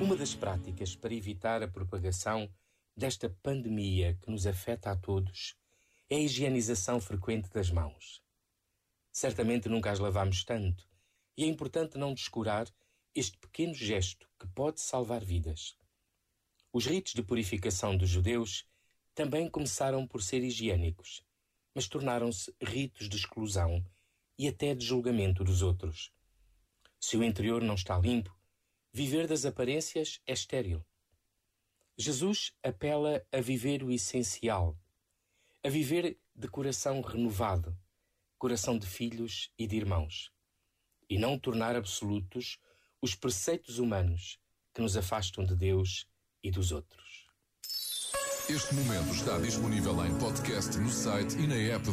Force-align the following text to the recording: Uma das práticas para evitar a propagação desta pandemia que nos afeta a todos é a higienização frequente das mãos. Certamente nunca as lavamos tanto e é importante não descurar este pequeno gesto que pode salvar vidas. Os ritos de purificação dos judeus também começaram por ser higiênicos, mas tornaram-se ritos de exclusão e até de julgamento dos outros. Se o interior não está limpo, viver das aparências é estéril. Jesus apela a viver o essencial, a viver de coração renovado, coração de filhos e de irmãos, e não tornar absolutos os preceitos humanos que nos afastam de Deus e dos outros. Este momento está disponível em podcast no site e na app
Uma 0.00 0.16
das 0.16 0.34
práticas 0.34 0.96
para 0.96 1.12
evitar 1.12 1.62
a 1.62 1.68
propagação 1.68 2.50
desta 2.96 3.28
pandemia 3.42 4.18
que 4.22 4.30
nos 4.30 4.46
afeta 4.46 4.90
a 4.90 4.96
todos 4.96 5.54
é 6.08 6.16
a 6.16 6.20
higienização 6.20 6.98
frequente 6.98 7.50
das 7.50 7.70
mãos. 7.70 8.22
Certamente 9.12 9.68
nunca 9.68 9.90
as 9.90 9.98
lavamos 9.98 10.42
tanto 10.42 10.88
e 11.36 11.44
é 11.44 11.46
importante 11.46 11.98
não 11.98 12.14
descurar 12.14 12.66
este 13.14 13.36
pequeno 13.36 13.74
gesto 13.74 14.26
que 14.38 14.46
pode 14.48 14.80
salvar 14.80 15.22
vidas. 15.22 15.76
Os 16.72 16.86
ritos 16.86 17.12
de 17.12 17.22
purificação 17.22 17.94
dos 17.94 18.08
judeus 18.08 18.66
também 19.14 19.50
começaram 19.50 20.06
por 20.06 20.22
ser 20.22 20.42
higiênicos, 20.42 21.22
mas 21.74 21.86
tornaram-se 21.86 22.54
ritos 22.58 23.06
de 23.06 23.16
exclusão 23.16 23.84
e 24.38 24.48
até 24.48 24.74
de 24.74 24.82
julgamento 24.82 25.44
dos 25.44 25.60
outros. 25.60 26.10
Se 26.98 27.18
o 27.18 27.22
interior 27.22 27.60
não 27.60 27.74
está 27.74 27.98
limpo, 27.98 28.39
viver 28.92 29.26
das 29.26 29.44
aparências 29.44 30.20
é 30.26 30.32
estéril. 30.32 30.84
Jesus 31.96 32.52
apela 32.62 33.24
a 33.30 33.40
viver 33.40 33.82
o 33.82 33.90
essencial, 33.90 34.76
a 35.62 35.68
viver 35.68 36.18
de 36.34 36.48
coração 36.48 37.00
renovado, 37.00 37.76
coração 38.38 38.78
de 38.78 38.86
filhos 38.86 39.52
e 39.58 39.66
de 39.66 39.76
irmãos, 39.76 40.32
e 41.08 41.18
não 41.18 41.38
tornar 41.38 41.76
absolutos 41.76 42.58
os 43.02 43.14
preceitos 43.14 43.78
humanos 43.78 44.38
que 44.74 44.80
nos 44.80 44.96
afastam 44.96 45.44
de 45.44 45.54
Deus 45.54 46.06
e 46.42 46.50
dos 46.50 46.72
outros. 46.72 47.28
Este 48.48 48.74
momento 48.74 49.14
está 49.14 49.38
disponível 49.38 50.04
em 50.04 50.18
podcast 50.18 50.76
no 50.78 50.90
site 50.90 51.36
e 51.38 51.46
na 51.46 51.54
app 51.54 51.84